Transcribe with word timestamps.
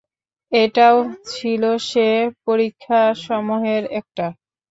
এটাও 0.51 0.97
ছিল 1.27 1.63
সে 1.89 2.07
পরীক্ষাসমূহের 2.45 3.83
একটা। 3.99 4.25